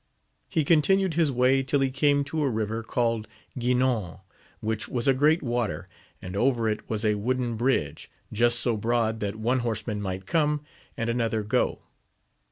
He 0.49 0.63
continued 0.65 1.13
his 1.13 1.31
way 1.31 1.61
till 1.61 1.79
he 1.79 1.91
came 1.91 2.23
to 2.23 2.41
a 2.43 2.49
river 2.49 2.81
called 2.81 3.27
Guinon, 3.59 4.17
which 4.59 4.87
was 4.87 5.07
a 5.07 5.13
great 5.13 5.43
water, 5.43 5.87
and 6.23 6.35
over 6.35 6.67
it 6.67 6.89
was 6.89 7.05
a 7.05 7.13
wooden 7.13 7.55
bridge, 7.55 8.09
just 8.33 8.59
so 8.61 8.75
broad 8.77 9.19
that 9.19 9.35
one 9.35 9.59
horseman 9.59 10.01
might 10.01 10.25
come 10.25 10.65
and 10.97 11.07
another 11.07 11.43
go. 11.43 11.81